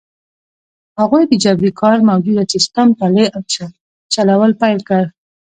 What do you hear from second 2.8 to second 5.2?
پلی او چلول پیل کړ.